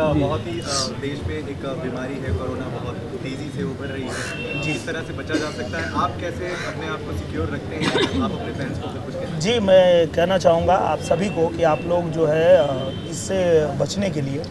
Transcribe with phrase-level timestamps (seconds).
[0.00, 0.52] बहुत ही
[1.00, 5.12] देश में एक बीमारी है कोरोना बहुत तेज़ी से उभर रही है। जिस तरह से
[5.12, 8.22] बचा जा सकता है। आप कैसे अपने आप को सिक्योर रखते हैं?
[8.22, 11.80] आप अपने फैंस को फिर कुछ जी मैं कहना चाहूँगा आप सभी को कि आप
[11.88, 13.40] लोग जो है इससे
[13.78, 14.42] बचने के लिए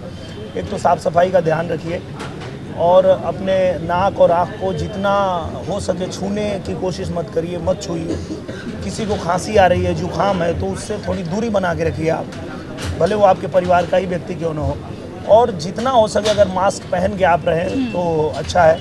[0.58, 2.02] एक तो साफ़ सफ़ाई का ध्यान रखिए
[2.80, 5.14] और अपने नाक और आँख को जितना
[5.70, 8.18] हो सके छूने की कोशिश मत करिए मत छूइए।
[8.84, 12.10] किसी को खांसी आ रही है जुकाम है तो उससे थोड़ी दूरी बना के रखिए
[12.10, 12.26] आप।
[13.00, 14.78] भले वो आपके परिवार का ही व्यक्ति क्यों ना हो।
[15.28, 18.80] और जितना हो सके अगर मास्क पहन के आप रहें तो अच्छा है।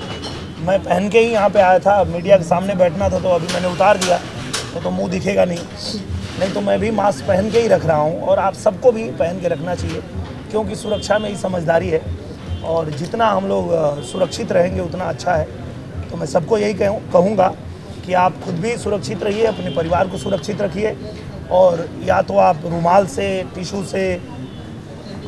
[0.59, 3.53] मैं पहन के ही यहाँ पे आया था मीडिया के सामने बैठना था तो अभी
[3.53, 5.99] मैंने उतार दिया तो, तो मुँह दिखेगा नहीं।
[6.39, 9.03] नहीं तो मैं भी मास्क पहन के ही रख रहा हूँ और आप सबको भी
[9.13, 10.01] पहन के रखना चाहिए
[10.51, 12.01] क्योंकि सुरक्षा में ही समझदारी है
[12.65, 13.71] और जितना हम लोग
[14.03, 15.47] सुरक्षित रहेंगे उतना अच्छा है।
[16.09, 17.47] तो मैं सबको यही कहूँ कहूँगा
[18.05, 20.95] कि आप खुद भी सुरक्षित रहिए अपने परिवार को सुरक्षित रखिए
[21.51, 24.01] और या तो आप रुमाल से टिशू से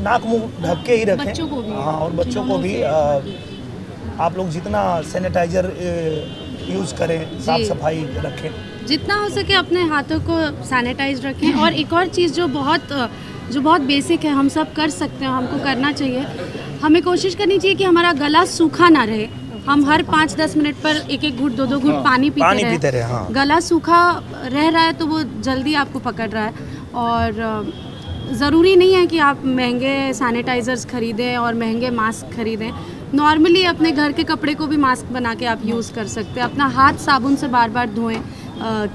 [0.02, 3.21] नाक मुँह ढक के ही रखें। बच्चों को भी। हाँ और बच्चों को भी अ,
[4.19, 5.66] आप लोग जितना सैनिटाइजर
[6.69, 8.49] यूज़ करें साफ़ सफ़ाई रखें।
[8.88, 12.94] जितना हो सके अपने हाथों को सैनिटाइज रखें। और एक और चीज़ जो बहुत
[13.52, 16.25] जो बहुत बेसिक है हम सब कर सकते हैं हमको करना चाहिए।
[16.83, 19.27] हमें कोशिश करनी चाहिए कि हमारा गला सूखा ना रहे।
[19.67, 22.63] हम हर पाँच दस मिनट पर एक एक घूट दो दो घूट पानी पीते पानी
[22.63, 24.02] रहे। पीते रहे, हाँ। गला सूखा
[24.45, 26.53] रह रहा है तो वो जल्दी आपको पकड़ रहा है।
[26.95, 27.41] और
[28.31, 32.71] ज़रूरी नहीं है कि आप महँगे सैनिटाइज़र्स खरीदें और महँगे मास्क खरीदें।
[33.13, 36.47] नॉर्मली अपने घर के कपड़े को भी मास्क बना के आप यूज़ कर सकते हैं।
[36.47, 38.22] अपना हाथ साबुन से बार बार धोएँ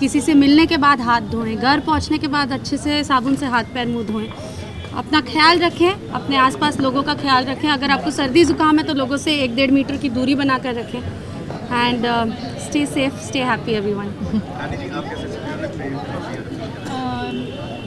[0.01, 3.47] किसी से मिलने के बाद हाथ धोएँ घर पहुँचने के बाद अच्छे से साबुन से
[3.47, 4.29] हाथ पैर मुँह धोएँ।
[4.97, 8.95] अपना ख्याल रखें अपने आसपास लोगों का ख्याल रखें। अगर आपको सर्दी ज़ुकाम है तो
[8.95, 12.07] लोगों से एक डेढ़ मीटर की दूरी बना कर रखें। And
[12.65, 14.09] stay safe stay happy everyone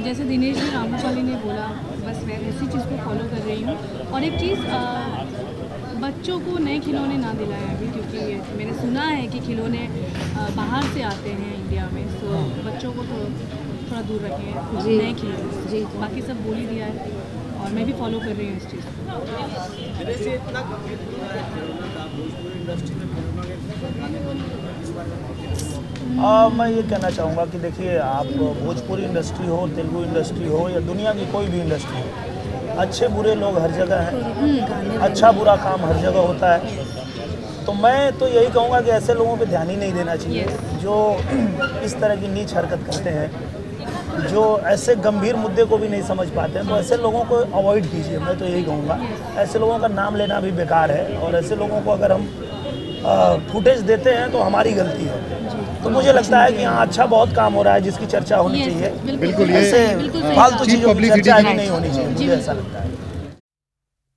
[0.04, 1.66] जैसे दिनेश जी रामूचाली ने बोला
[2.06, 3.76] बस मैं उसी चीज़ को फॉलो कर रही हूँ।
[4.14, 4.60] और एक चीज़
[6.02, 8.20] बच्चों को नए खिलौने ना दिलाएँ अभी क्योंकि
[8.58, 9.84] मैंने सुना है कि खिलौने
[10.56, 12.28] बाहर से आते हैं इंडिया में सो
[12.68, 13.18] बच्चों को तो
[13.90, 14.52] थोड़ा दूर रखें
[14.86, 16.96] नए खिलौने। जी। बाकी सब बोल ही दिया है
[17.60, 18.98] और मैं भी फॉलो कर रही हूँ इस चीज़ को।
[26.10, 28.26] आ, मैं ये कहना चाहूँगा कि देखिए आप
[28.62, 33.36] भोजपुरी इंडस्ट्री हो तेलुगु इंडस्ट्री हो या दुनिया की कोई भी इंडस्ट्री हो अच्छे बुरे
[33.36, 36.60] लोग हर जगह हैं अच्छा बुरा काम हर जगह होता है।
[37.66, 40.46] तो मैं तो यही कहूँगा कि ऐसे लोगों पे ध्यान ही नहीं देना चाहिए
[40.82, 40.96] जो
[41.86, 46.28] इस तरह की नीच हरकत करते हैं जो ऐसे गंभीर मुद्दे को भी नहीं समझ
[46.32, 49.00] पाते हैं तो ऐसे लोगों को अवॉइड कीजिए मैं तो यही कहूँगा।
[49.42, 52.28] ऐसे लोगों का नाम लेना भी बेकार है और ऐसे लोगों को अगर हम
[53.52, 55.38] फुटेज देते हैं तो हमारी गलती है।
[55.85, 58.63] तो मुझे लगता है कि हाँ अच्छा बहुत काम हो रहा है जिसकी चर्चा होनी
[58.65, 61.69] Yes, चाहिए बिल्कुल ऐसे बिल्कुल सही फालतू बात। चीज़ों की publicity चर्चा की- भी नहीं
[61.71, 62.93] होनी चाहिए जी, मुझे ऐसा लगता है